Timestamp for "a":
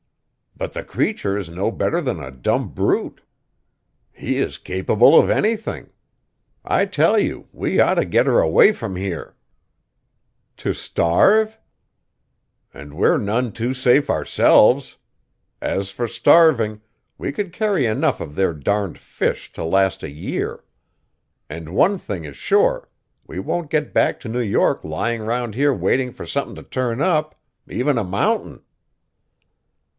2.19-2.29, 20.03-20.11, 27.99-28.03